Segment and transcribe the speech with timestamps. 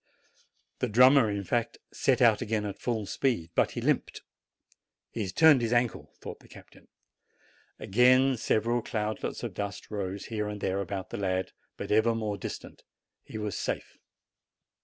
[0.79, 4.23] The drummer, in fact, set out again at full speed; but he limped.
[5.11, 6.87] "He has turned his ankle," thought the captain.
[7.77, 12.35] Again several cloudlets of dust rose here and there about the lad, but ever more
[12.35, 12.81] distant.
[13.25, 13.99] He was safe.